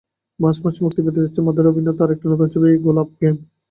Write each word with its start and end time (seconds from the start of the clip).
March 0.39 0.57
মাসেই 0.63 0.83
মুক্তি 0.85 1.01
পেতে 1.05 1.23
যাচ্ছে 1.23 1.39
মাধুরী 1.45 1.67
অভিনীত 1.69 1.99
আরেকটি 2.03 2.25
নতুন 2.27 2.47
ছবি 2.53 2.67
গুলাব 2.85 3.07
গ্যাং। 3.19 3.33